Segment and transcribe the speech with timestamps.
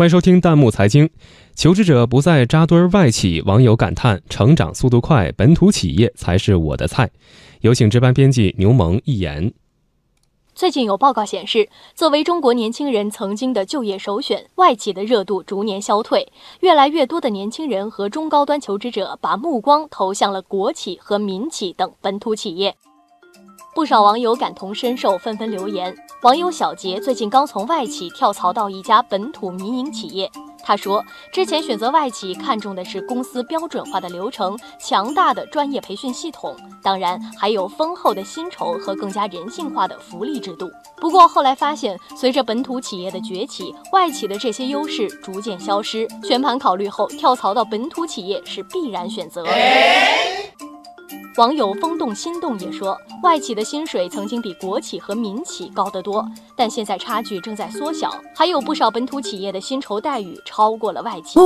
[0.00, 1.10] 欢迎收听弹幕财经。
[1.54, 7.10] 求职者不再扎堆外企，网友感叹成长速度快，本土企业才是我的菜。
[7.60, 9.52] 有请值班编辑牛萌一言。
[10.54, 16.32] 最近有报告显示，作为中国年轻人曾经的就业首选，外企的热度逐年消退。
[16.60, 22.74] 越来越多的年轻人和中高端求职者把目光投向了国企和民企等本土企业。
[23.72, 25.96] 不少网友感同身受，纷纷留言。
[26.22, 30.30] 网友小杰最近刚从外企跳槽到一家本土民营企业。
[30.62, 31.02] 他说，
[31.32, 40.70] 之前选择外企看重的是公司标准化的流程、强大的专业培训系统，当然还有丰厚的薪酬和更加人性化的福利制度。
[40.96, 46.06] 不过后来发现，随着本土企业的崛起，外企的这些优势逐渐消失。
[46.22, 49.46] 全盘考虑后，跳槽到本土企业是必然选择。
[51.40, 56.22] 网友风动心动也说，外企的薪水曾经比国企和民企高得多，
[56.54, 61.40] 但现在差距正在缩小，还有不少本土企业的薪酬待遇超过了外企。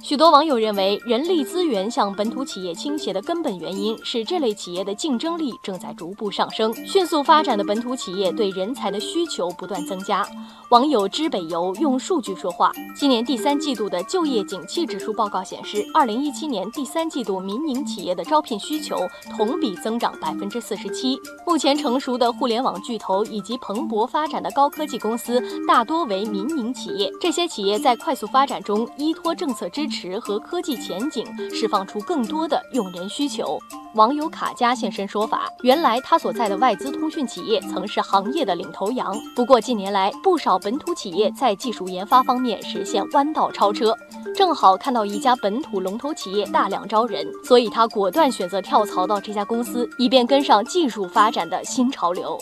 [0.00, 10.24] 许多网友认为，人力资源向本土企业倾斜的根本原因是这类企业的竞争力正在逐步上升，迅速发展的本土企业对人才的需求不断增加。
[10.68, 12.70] 网友知北游用数据说话。
[12.94, 18.96] 今年第三季度的就业景气指数报告显示，二零一七年第三季度民营企业的招聘需求
[19.36, 21.18] 同比增长百分之四十七。
[21.44, 29.87] 目前成熟的互联网巨头以及蓬勃发展的高科技公司大多为民营企业，这些企业在快速发展中依托政策支。
[29.88, 33.58] 持和科技前景，释放出更多的用人需求。
[33.94, 43.96] 网友卡加现身说法，原来他所在的外资通讯企业曾是行业的领头羊，不过近年来不少本土企业在技术研发方面实现弯道超车，
[44.36, 52.38] 正好看到一家本土龙头企业大量招人，所以他果断选择跳槽到这家公司，以便跟上技术发展的新潮流。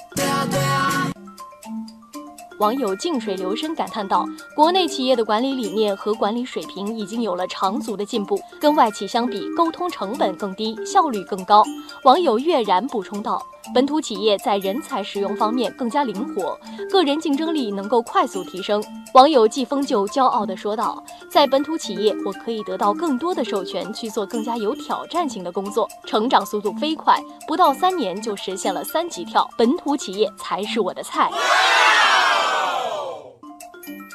[2.59, 4.27] 网友静水流深感叹道
[4.57, 11.63] ：“国内企业的管理理念和管理水平已经有了长足的进步，跟外企相比，沟通成本更低，效率更高。”
[12.05, 13.45] 网友月然补充道
[13.75, 16.59] ：“本土企业在人才使用方面更加灵活，
[16.91, 18.83] 个人竞争力能够快速提升。”
[19.13, 29.47] 网友季风就骄傲地说道：“在本土企业，我可以得到更多的授权，去做更加有挑战性的工作，成长速度飞快，不到三年就实现了三级跳。
[29.59, 31.31] 本土企业才是我的菜。”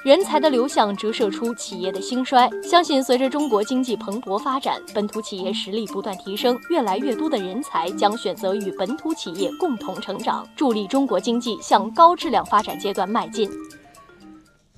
[0.04, 2.50] 人才的流向折射出企业的兴衰。
[2.64, 13.48] 相信随着中国经济蓬勃发展，本土企业实力不断提升，越来越多的人才将选择与本土企业共同成长，助力中国经济向高质量发展阶段迈进。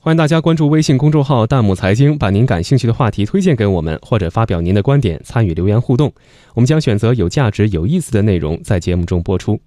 [0.01, 6.11] 欢迎大家关注微信公众号“弹幕财经”，把您感兴趣的话题推荐给我们，或者发表您的观点，参与留言互动。
[6.53, 9.57] 我们将选择有价值、有意思的内容在节目中播出。